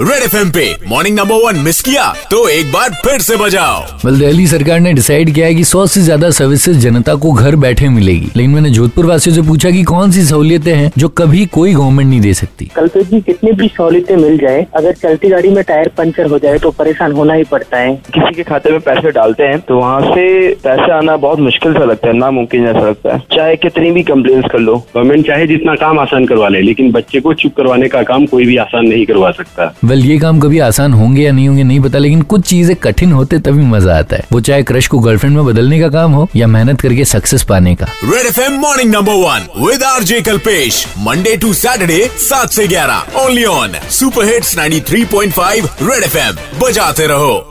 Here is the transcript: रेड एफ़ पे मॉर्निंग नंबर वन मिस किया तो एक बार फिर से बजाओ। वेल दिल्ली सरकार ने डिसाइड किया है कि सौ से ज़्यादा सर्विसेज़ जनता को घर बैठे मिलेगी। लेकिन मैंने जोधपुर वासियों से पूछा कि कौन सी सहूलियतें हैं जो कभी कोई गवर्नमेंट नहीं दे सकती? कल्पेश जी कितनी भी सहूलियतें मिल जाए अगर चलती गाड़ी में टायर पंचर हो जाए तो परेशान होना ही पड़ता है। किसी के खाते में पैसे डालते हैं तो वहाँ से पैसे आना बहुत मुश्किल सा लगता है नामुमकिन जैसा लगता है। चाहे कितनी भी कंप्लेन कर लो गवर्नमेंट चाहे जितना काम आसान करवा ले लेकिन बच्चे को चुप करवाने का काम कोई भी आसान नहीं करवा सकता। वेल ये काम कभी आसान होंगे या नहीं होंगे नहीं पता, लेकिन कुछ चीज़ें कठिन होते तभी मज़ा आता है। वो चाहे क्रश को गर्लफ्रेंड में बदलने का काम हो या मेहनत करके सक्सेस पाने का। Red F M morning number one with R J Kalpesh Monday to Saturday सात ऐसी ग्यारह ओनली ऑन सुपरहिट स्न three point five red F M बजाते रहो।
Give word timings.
रेड 0.00 0.22
एफ़ 0.24 0.48
पे 0.52 0.64
मॉर्निंग 0.88 1.16
नंबर 1.16 1.34
वन 1.34 1.58
मिस 1.64 1.80
किया 1.82 2.04
तो 2.30 2.38
एक 2.48 2.70
बार 2.72 2.94
फिर 3.02 3.20
से 3.20 3.36
बजाओ। 3.36 3.82
वेल 4.04 4.18
दिल्ली 4.18 4.46
सरकार 4.46 4.80
ने 4.80 4.92
डिसाइड 4.92 5.32
किया 5.34 5.46
है 5.46 5.54
कि 5.54 5.64
सौ 5.64 5.84
से 5.86 6.00
ज़्यादा 6.00 6.30
सर्विसेज़ 6.30 6.78
जनता 6.78 7.14
को 7.14 7.32
घर 7.32 7.56
बैठे 7.56 7.88
मिलेगी। 7.88 8.30
लेकिन 8.36 8.50
मैंने 8.50 8.70
जोधपुर 8.70 9.06
वासियों 9.06 9.34
से 9.36 9.42
पूछा 9.42 9.70
कि 9.70 9.82
कौन 9.82 10.10
सी 10.10 10.22
सहूलियतें 10.22 10.72
हैं 10.74 10.90
जो 10.98 11.08
कभी 11.10 11.44
कोई 11.46 11.74
गवर्नमेंट 11.74 12.08
नहीं 12.08 12.20
दे 12.20 12.32
सकती? 12.34 12.64
कल्पेश 12.76 13.06
जी 13.08 13.20
कितनी 13.20 13.52
भी 13.52 13.68
सहूलियतें 13.68 14.16
मिल 14.16 14.38
जाए 14.38 14.66
अगर 14.76 14.92
चलती 14.94 15.28
गाड़ी 15.28 15.50
में 15.50 15.62
टायर 15.64 15.90
पंचर 15.98 16.26
हो 16.30 16.38
जाए 16.38 16.58
तो 16.58 16.70
परेशान 16.72 17.12
होना 17.12 17.34
ही 17.34 17.44
पड़ता 17.52 17.78
है। 17.78 17.94
किसी 18.14 18.34
के 18.34 18.42
खाते 18.42 18.70
में 18.70 18.80
पैसे 18.80 19.10
डालते 19.10 19.42
हैं 19.42 19.60
तो 19.60 19.78
वहाँ 19.78 20.00
से 20.02 20.26
पैसे 20.64 20.92
आना 20.92 21.16
बहुत 21.18 21.40
मुश्किल 21.40 21.74
सा 21.74 21.84
लगता 21.84 22.08
है 22.08 22.16
नामुमकिन 22.16 22.66
जैसा 22.66 22.88
लगता 22.88 23.14
है। 23.14 23.22
चाहे 23.36 23.54
कितनी 23.58 23.90
भी 23.90 24.02
कंप्लेन 24.02 24.42
कर 24.42 24.58
लो 24.58 24.76
गवर्नमेंट 24.94 25.26
चाहे 25.26 25.46
जितना 25.46 25.74
काम 25.76 25.98
आसान 26.00 26.26
करवा 26.26 26.48
ले 26.48 26.62
लेकिन 26.62 26.92
बच्चे 26.92 27.20
को 27.20 27.34
चुप 27.34 27.56
करवाने 27.56 27.88
का 27.88 28.02
काम 28.12 28.26
कोई 28.26 28.46
भी 28.46 28.56
आसान 28.66 28.88
नहीं 28.88 29.06
करवा 29.06 29.30
सकता। 29.32 29.72
वेल 29.84 30.04
ये 30.04 30.18
काम 30.18 30.40
कभी 30.40 30.58
आसान 30.58 30.92
होंगे 30.92 31.22
या 31.22 31.32
नहीं 31.32 31.48
होंगे 31.48 31.62
नहीं 31.62 31.80
पता, 31.80 31.98
लेकिन 31.98 32.22
कुछ 32.22 32.46
चीज़ें 32.46 32.74
कठिन 32.76 33.12
होते 33.12 33.38
तभी 33.38 33.62
मज़ा 33.62 33.98
आता 33.98 34.16
है। 34.16 34.26
वो 34.32 34.40
चाहे 34.40 34.62
क्रश 34.62 34.86
को 34.86 34.98
गर्लफ्रेंड 34.98 35.36
में 35.36 35.44
बदलने 35.46 35.80
का 35.80 35.88
काम 35.88 36.12
हो 36.12 36.28
या 36.36 36.46
मेहनत 36.46 36.80
करके 36.80 37.04
सक्सेस 37.04 37.42
पाने 37.42 37.74
का। 37.74 37.86
Red 38.04 38.26
F 38.26 38.40
M 38.40 38.60
morning 38.60 38.94
number 38.94 39.12
one 39.14 39.46
with 39.66 39.82
R 39.82 40.02
J 40.02 40.20
Kalpesh 40.20 40.84
Monday 40.98 41.36
to 41.36 41.52
Saturday 41.54 42.10
सात 42.20 42.50
ऐसी 42.50 42.68
ग्यारह 42.68 43.20
ओनली 43.24 43.44
ऑन 43.44 43.72
सुपरहिट 43.90 44.44
स्न 44.44 44.80
three 44.80 45.04
point 45.04 45.32
five 45.32 45.68
red 45.82 46.04
F 46.04 46.16
M 46.18 46.36
बजाते 46.60 47.06
रहो। 47.06 47.50